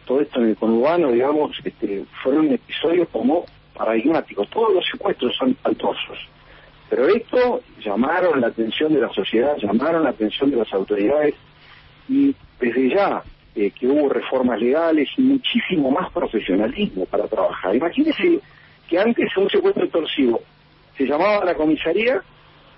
[0.04, 3.44] todo esto en el conurbano, digamos, este, fueron episodios como
[3.74, 4.48] paradigmáticos.
[4.50, 6.18] Todos los secuestros son altosos.
[6.90, 11.34] Pero esto llamaron la atención de la sociedad, llamaron la atención de las autoridades
[12.08, 13.22] y desde ya
[13.56, 17.74] eh, que hubo reformas legales y muchísimo más profesionalismo para trabajar.
[17.74, 18.40] Imagínense
[18.88, 20.40] que antes un secuestro extorsivo
[20.96, 22.20] se llamaba a la comisaría,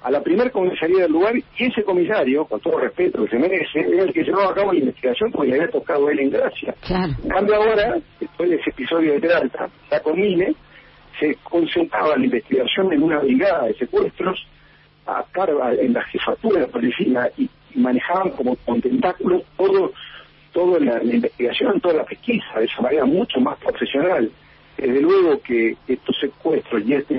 [0.06, 3.80] a la primer comisaría del lugar, y ese comisario, con todo respeto que se merece,
[3.80, 6.76] era el que llevaba a cabo la investigación porque le había tocado él en gracia.
[7.24, 10.54] En cambio ahora, después de ese episodio de Peralta, ya con Mine,
[11.18, 14.46] se concentraba la investigación en una brigada de secuestros
[15.06, 19.90] a cargo en la jefatura de la policía y, y manejaban como con tentáculos todo
[20.52, 24.30] toda la, la investigación, toda la pesquisa, de esa manera mucho más profesional.
[24.78, 27.16] Desde luego que estos secuestros y este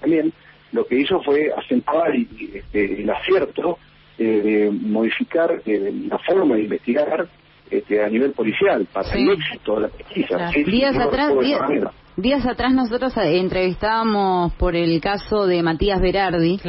[0.00, 0.32] también,
[0.72, 3.78] lo que hizo fue acentuar y- este, el acierto
[4.18, 7.26] eh, de modificar eh, la forma de investigar
[7.70, 9.20] este, a nivel policial para Sí.
[9.22, 10.48] el éxito de la pesquisa.
[10.52, 11.32] Sí, días atrás,
[12.16, 16.60] días, atrás nosotros eh, entrevistábamos por el caso de Matías Berardi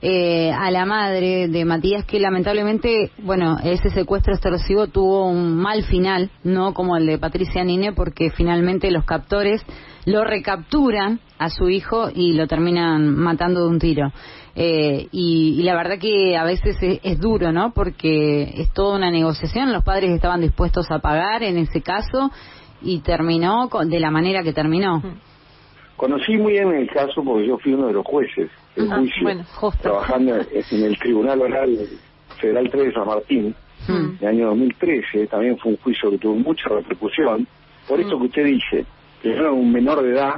[0.00, 5.82] eh, a la madre de Matías que lamentablemente, bueno, ese secuestro extorsivo tuvo un mal
[5.84, 9.60] final, no como el de Patricia Nine, porque finalmente los captores
[10.06, 14.12] lo recapturan a su hijo y lo terminan matando de un tiro.
[14.56, 17.72] Eh, y, y la verdad que a veces es, es duro, ¿no?
[17.72, 19.72] Porque es toda una negociación.
[19.72, 22.30] Los padres estaban dispuestos a pagar en ese caso
[22.82, 25.02] y terminó con- de la manera que terminó.
[25.96, 29.22] Conocí muy bien el caso porque yo fui uno de los jueces del Ah, juicio,
[29.22, 29.80] bueno, justo.
[29.82, 31.78] trabajando en el Tribunal Oral
[32.40, 33.54] Federal 3 de San Martín,
[33.86, 34.16] Mm.
[34.22, 35.26] el año 2013.
[35.26, 37.46] También fue un juicio que tuvo mucha repercusión.
[37.86, 38.86] Por esto que usted dice,
[39.24, 40.34] que era un menor de edad,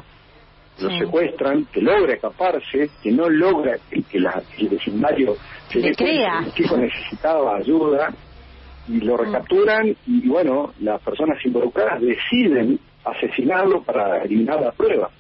[0.81, 0.99] lo Sí.
[1.01, 5.35] secuestran, que logra escaparse, que no logra que, que la- que el vecindario
[5.71, 6.39] se Le crea.
[6.43, 8.15] que el chico necesitaba ayuda
[8.89, 15.11] y lo recapturan y bueno, las personas involucradas deciden asesinarlo para eliminar la prueba.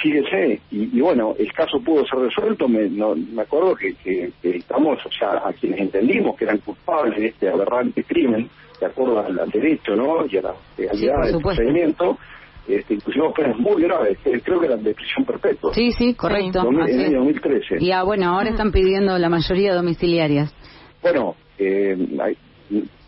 [0.00, 4.30] Fíjese, y, y bueno, el caso pudo ser resuelto, me, no, me acuerdo que, que-
[4.42, 8.48] que estamos, o sea, a quienes entendimos que eran culpables de este aberrante crimen,
[8.78, 10.26] de acuerdo al, al derecho, ¿no?
[10.26, 12.18] Y a la legalidad del procedimiento,
[12.68, 15.72] este, inclusive penas muy graves, que creo que eran de prisión perpetua.
[15.74, 16.60] Sí, sí, correcto.
[16.60, 17.76] Así en el año 2013.
[17.80, 20.54] Y ah, bueno, ahora están pidiendo la mayoría domiciliarias.
[21.02, 22.36] Bueno, eh, hay-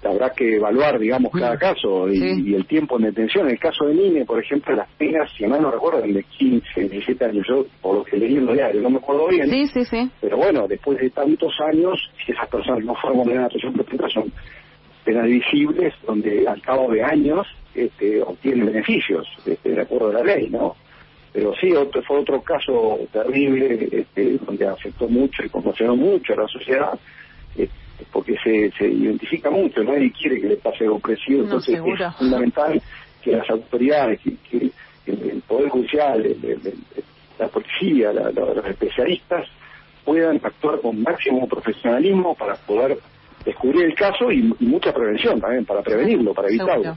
[0.04, 2.42] habrá que evaluar, digamos, cada caso y, Sí.
[2.46, 3.46] y el tiempo en detención.
[3.46, 6.88] En el caso de Nine, por ejemplo, las penas, si mal no recuerdo, de 15,
[6.88, 7.44] 17 años.
[7.48, 9.50] Yo, por lo que leí en los diarios, no me acuerdo bien.
[9.50, 10.08] Sí, sí, sí.
[10.20, 14.08] Pero bueno, después de tantos años, si esas personas no fueron condenadas a prisión perpetua,
[14.08, 14.32] son
[15.04, 20.22] penas visibles donde al cabo de años este, obtienen beneficios, este, de acuerdo a la
[20.22, 20.76] ley, ¿no?
[21.32, 26.36] Pero sí, otro, fue otro caso terrible, este, donde afectó mucho y conmocionó mucho a
[26.36, 26.98] la sociedad,
[27.56, 31.74] este, porque se, se identifica mucho, nadie quiere que le pase algo parecido, No, entonces
[31.74, 32.06] seguro.
[32.08, 32.82] es fundamental
[33.22, 34.56] que las autoridades, que, que
[35.06, 36.74] el, el Poder Judicial, el-
[37.38, 39.46] la policía, la- la- los especialistas
[40.04, 42.98] puedan actuar con máximo profesionalismo para poder
[43.44, 46.96] descubrir el caso y, y mucha prevención también, para prevenirlo, para evitarlo.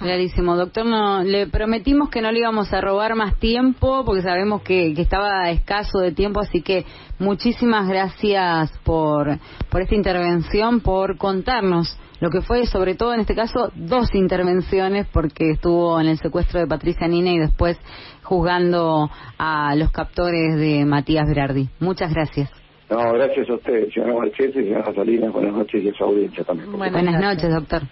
[0.00, 0.86] Clarísimo, doctor.
[0.86, 5.02] No, le prometimos que no le íbamos a robar más tiempo porque sabemos que, que
[5.02, 6.86] estaba escaso de tiempo, así que
[7.18, 9.38] muchísimas gracias por,
[9.68, 15.06] por esta intervención, por contarnos lo que fue, sobre todo en este caso, dos intervenciones,
[15.06, 17.78] porque estuvo en el secuestro de Patricia Nina y después
[18.22, 21.68] juzgando a los captores de Matías Berardi.
[21.78, 22.59] Muchas gracias.
[22.90, 25.32] No, gracias a ustedes, señora Marchese y señora Salinas.
[25.32, 26.72] Buenas noches y a su audiencia también.
[26.72, 27.82] Buenas, Buenas noches, doctor.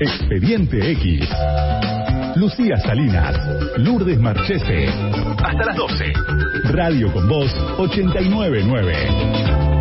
[0.00, 1.28] Expediente X.
[2.36, 3.36] Lucía Salinas,
[3.78, 4.88] Lourdes Marchese.
[5.42, 6.12] Hasta las 12.
[6.72, 9.77] Radio con Voz 899.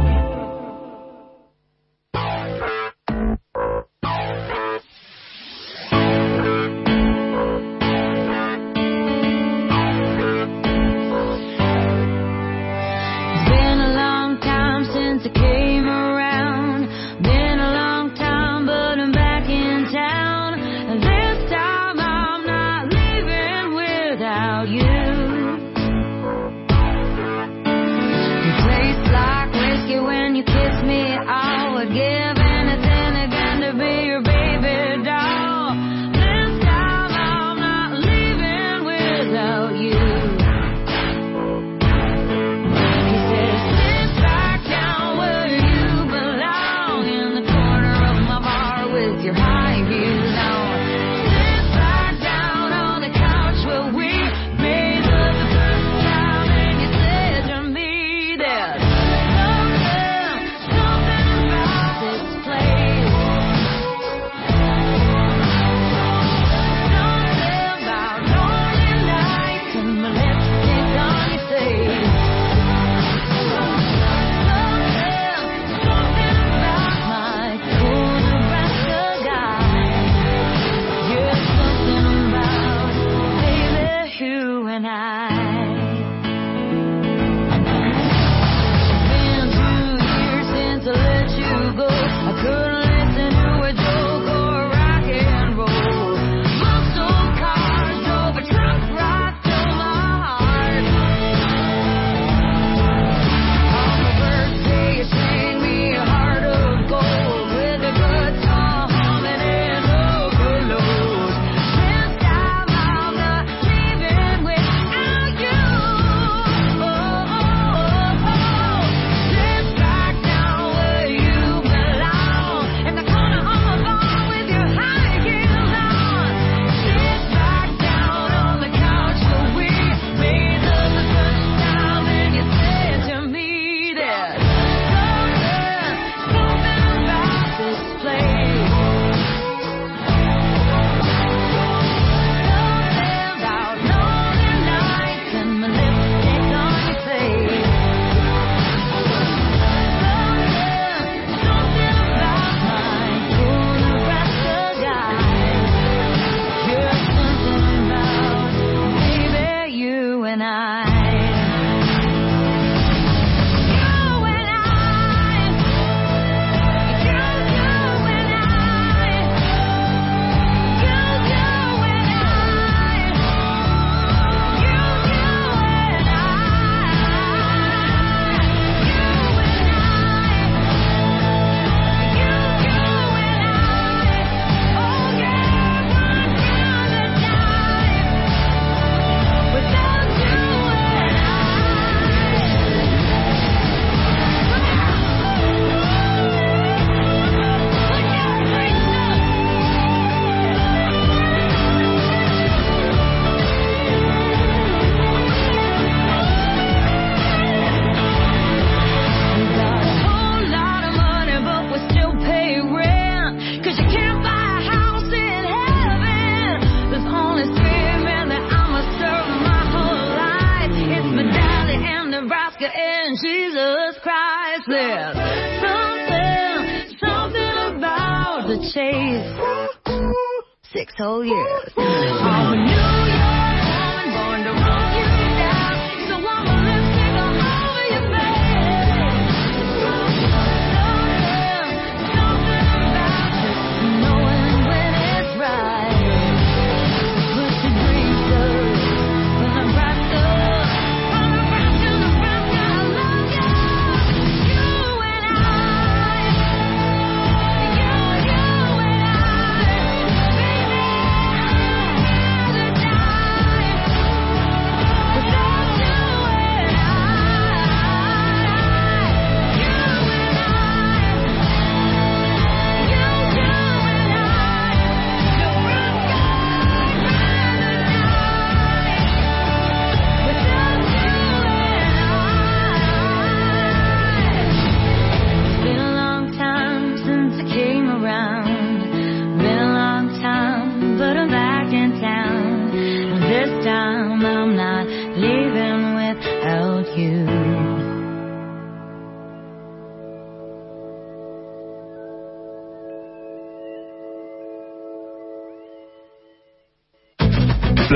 [231.37, 232.96] years.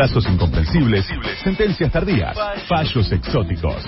[0.02, 1.06] Plazos incomprensibles,
[1.44, 2.36] sentencias tardías,
[2.68, 3.86] fallos exóticos.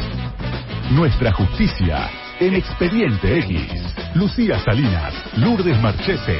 [0.91, 2.07] Nuestra justicia
[2.39, 3.71] en Expediente X.
[4.13, 6.37] Lucía Salinas, Lourdes Marchese.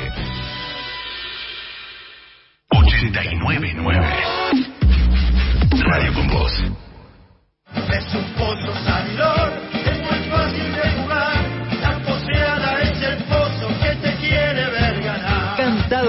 [2.70, 4.00] 899
[5.72, 6.54] Radio con Voz.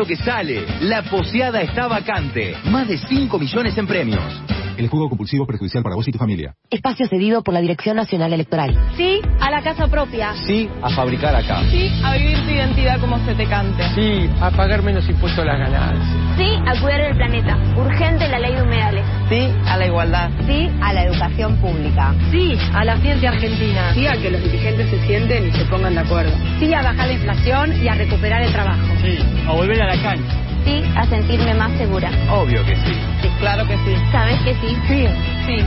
[0.06, 0.66] Que sale.
[0.80, 2.54] La poseada está vacante.
[2.64, 4.53] Más de 5 millones en premios.
[4.76, 6.54] El juego compulsivo perjudicial para vos y tu familia.
[6.68, 8.76] Espacio cedido por la Dirección Nacional Electoral.
[8.96, 10.34] Sí a la casa propia.
[10.46, 11.62] Sí a fabricar acá.
[11.70, 13.84] Sí a vivir tu identidad como se te cante.
[13.94, 16.36] Sí, a pagar menos impuestos a las ganancias.
[16.36, 17.56] Sí a cuidar el planeta.
[17.76, 19.04] Urgente la ley de humedales.
[19.28, 20.30] Sí a la igualdad.
[20.46, 22.14] Sí a la educación pública.
[22.32, 23.94] Sí a la ciencia argentina.
[23.94, 26.32] Sí a que los dirigentes se sienten y se pongan de acuerdo.
[26.58, 28.82] Sí a bajar la inflación y a recuperar el trabajo.
[29.02, 30.53] Sí, a volver a la cancha.
[30.64, 32.10] Sí a sentirme más segura.
[32.30, 32.94] Obvio que sí.
[33.22, 33.94] Sí, claro que sí.
[34.10, 34.76] ¿Sabes que sí?
[34.88, 35.06] Sí.
[35.46, 35.64] Sí.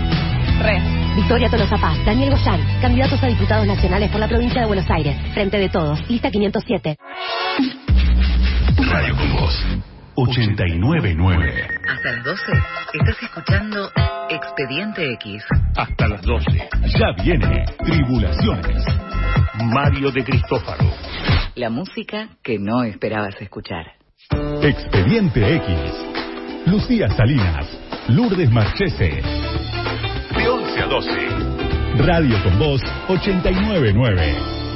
[0.62, 0.82] Re.
[1.16, 5.16] Victoria Tolosa Paz, Daniel Goyán, candidatos a diputados nacionales por la provincia de Buenos Aires.
[5.34, 6.98] Frente de todos, lista 507.
[8.92, 9.66] Radio con Voz.
[10.16, 11.68] 899.
[11.88, 12.44] Hasta las 12
[12.94, 13.92] estás escuchando
[14.30, 15.44] Expediente X.
[15.76, 16.70] Hasta las 12.
[17.00, 18.84] Ya viene Tribulaciones.
[19.64, 20.86] Mario de Cristófaro.
[21.56, 23.97] La música que no esperabas escuchar.
[24.32, 25.68] Expediente X.
[26.66, 27.66] Lucía Salinas.
[28.10, 29.22] Lourdes Marchese.
[30.36, 31.10] De 11 a 12.
[32.06, 34.67] Radio con Voz 899.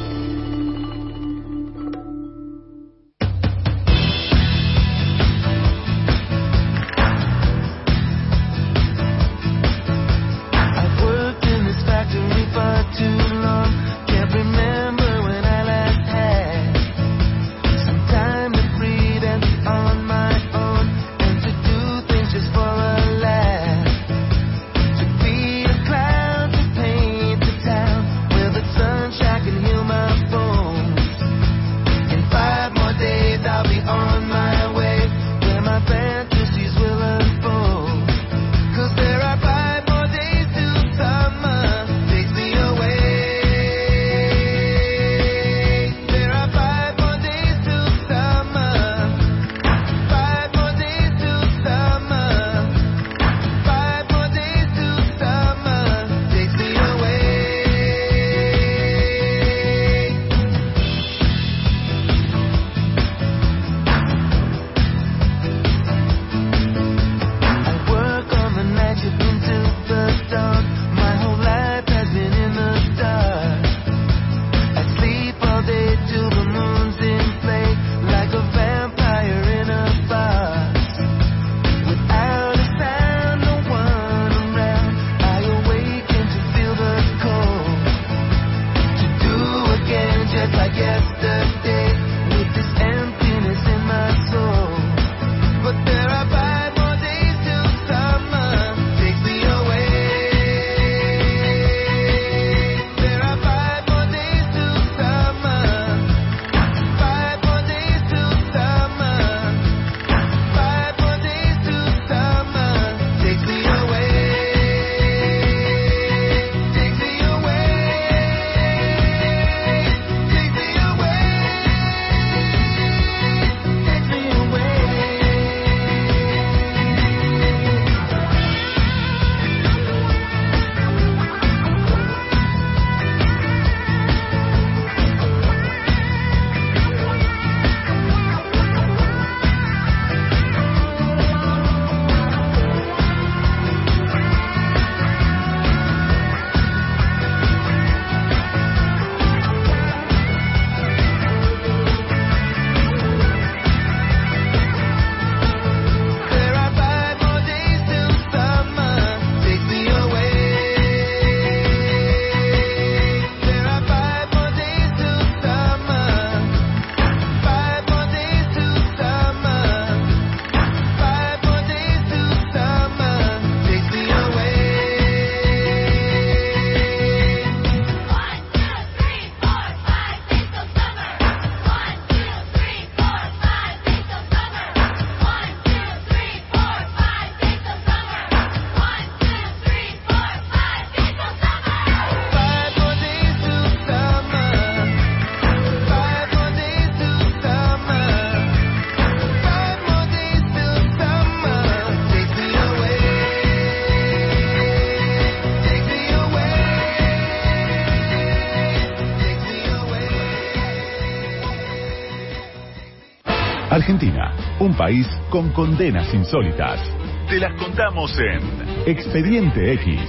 [214.71, 216.79] Un país con condenas insólitas.
[217.27, 218.39] Te las contamos en
[218.87, 219.99] Expediente X.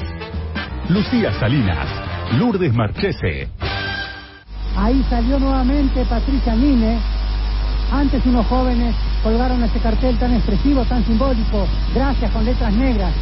[0.89, 1.89] Lucía Salinas,
[2.39, 3.49] Lourdes Marchese.
[4.77, 6.97] Ahí salió nuevamente Patricia Mine.
[7.91, 8.95] Antes unos jóvenes
[9.25, 13.13] colgaron ese cartel tan expresivo, tan simbólico, gracias con letras negras.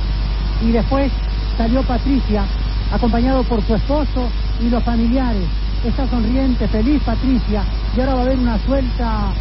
[0.61, 1.11] Y después
[1.57, 2.45] salió Patricia,
[2.93, 4.29] acompañado por su esposo
[4.61, 5.49] y los familiares.
[5.87, 7.65] Está sonriente, feliz Patricia.
[7.97, 9.33] Y ahora va a haber una suelta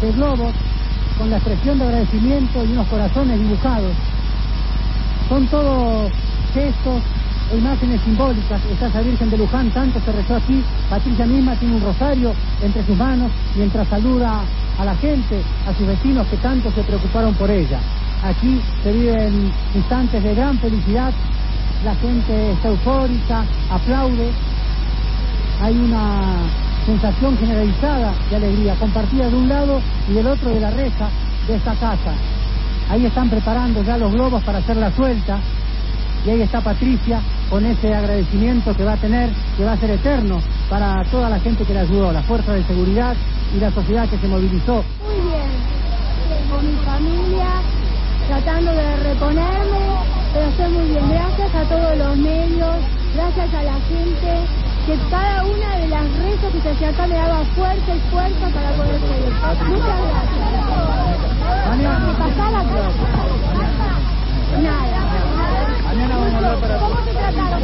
[0.00, 0.52] de globos
[1.18, 3.92] con la expresión de agradecimiento y unos corazones dibujados.
[5.28, 6.12] Son todos
[6.54, 7.02] gestos
[7.52, 8.60] e imágenes simbólicas.
[8.70, 10.62] Está esa Virgen de Luján, tanto se rezó aquí.
[10.90, 14.40] Patricia misma tiene un rosario entre sus manos mientras saluda
[14.78, 17.78] a la gente, a sus vecinos que tanto se preocuparon por ella.
[18.22, 21.12] Aquí se viven instantes de gran felicidad,
[21.84, 24.30] la gente está eufórica, aplaude,
[25.62, 30.70] hay una sensación generalizada de alegría, compartida de un lado y del otro de la
[30.70, 31.08] reja
[31.48, 32.14] de esta casa.
[32.88, 35.40] Ahí están preparando ya los globos para hacer la suelta
[36.24, 37.20] y ahí está Patricia
[37.50, 41.38] con ese agradecimiento que va a tener, que va a ser eterno para toda la
[41.40, 43.14] gente que le ayudó, la fuerza de seguridad
[43.54, 44.84] y la sociedad que se movilizó.
[45.04, 47.48] Muy bien, con mi familia,
[48.28, 49.86] tratando de reponerme,
[50.34, 51.08] pero estoy muy bien.
[51.10, 52.76] Gracias a todos los medios,
[53.14, 57.16] gracias a la gente, que cada una de las rezos que se hacía acá me
[57.16, 59.32] daba fuerza y fuerza para poder seguir.
[59.66, 60.46] Muchas gracias.
[62.06, 62.90] ¿Me pasaba acá?
[64.62, 64.98] Nada.
[66.78, 67.62] ¿Cómo se trataron?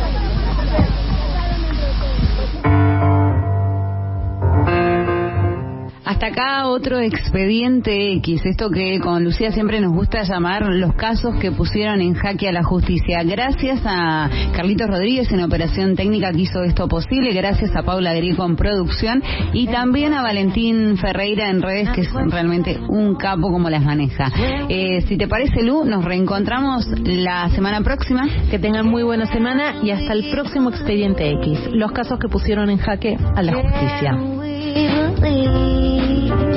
[6.12, 11.36] Hasta acá otro expediente X, esto que con Lucía siempre nos gusta llamar los casos
[11.36, 13.22] que pusieron en jaque a la justicia.
[13.22, 18.44] Gracias a Carlitos Rodríguez en operación técnica que hizo esto posible, gracias a Paula Grico
[18.44, 19.22] en producción
[19.54, 24.30] y también a Valentín Ferreira en redes, que es realmente un capo como las maneja.
[24.68, 28.28] Eh, si te parece, Lu, nos reencontramos la semana próxima.
[28.50, 32.68] Que tengan muy buena semana y hasta el próximo expediente X, los casos que pusieron
[32.68, 34.41] en jaque a la justicia.
[34.74, 36.51] Believe